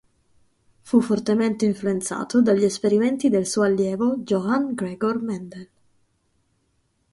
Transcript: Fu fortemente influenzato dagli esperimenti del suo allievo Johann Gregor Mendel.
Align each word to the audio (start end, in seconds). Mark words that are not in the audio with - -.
Fu 0.81 0.99
fortemente 0.99 1.63
influenzato 1.67 2.41
dagli 2.41 2.63
esperimenti 2.63 3.29
del 3.29 3.45
suo 3.45 3.61
allievo 3.61 4.15
Johann 4.23 4.71
Gregor 4.73 5.21
Mendel. 5.21 5.69